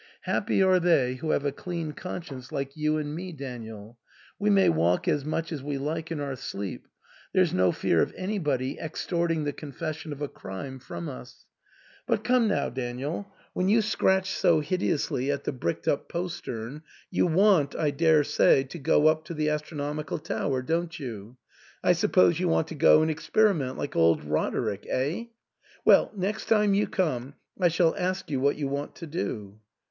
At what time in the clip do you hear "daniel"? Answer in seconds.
3.31-3.99, 12.71-13.31